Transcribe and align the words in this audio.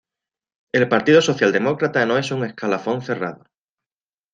El 0.73 0.89
Partido 0.89 1.21
Social 1.21 1.51
Demócrata 1.51 2.07
no 2.07 2.17
es 2.17 2.31
un 2.31 2.43
escalafón 2.43 3.03
cerrado. 3.03 3.43